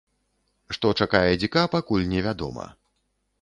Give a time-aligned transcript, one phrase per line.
[0.77, 2.65] Што чакае дзіка, пакуль не вядома.